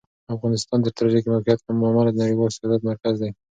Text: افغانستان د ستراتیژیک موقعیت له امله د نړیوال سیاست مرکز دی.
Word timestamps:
افغانستان 0.35 0.79
د 0.81 0.87
ستراتیژیک 0.93 1.25
موقعیت 1.33 1.59
له 1.65 1.71
امله 1.89 2.09
د 2.13 2.17
نړیوال 2.23 2.49
سیاست 2.57 2.81
مرکز 2.89 3.15
دی. 3.21 3.31